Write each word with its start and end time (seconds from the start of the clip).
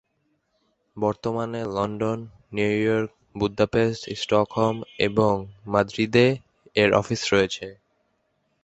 বর্তমানে 0.97 1.61
London, 1.75 2.19
New 2.55 2.71
York, 2.81 3.09
Budapest, 3.35 4.01
Stockholm 4.15 4.75
এবং 5.07 5.33
মাদ্রিদে 5.65 6.27
এর 6.75 6.89
অফিস 6.93 7.21
রয়েছে। 7.33 7.67